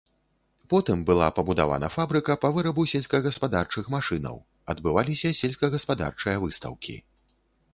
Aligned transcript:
Потым 0.73 1.01
была 1.09 1.25
пабудавана 1.39 1.89
фабрыка 1.97 2.35
па 2.45 2.51
вырабу 2.55 2.85
сельскагаспадарчых 2.93 3.91
машынаў, 3.95 4.41
адбываліся 4.75 5.35
сельскагаспадарчыя 5.41 6.37
выстаўкі. 6.47 6.99